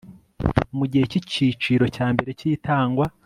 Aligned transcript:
mu 0.77 0.85
gihe 0.91 1.05
cy 1.11 1.17
icyiciro 1.19 1.85
cya 1.95 2.07
mbere 2.13 2.29
cy 2.39 2.45
itangwa 2.53 3.05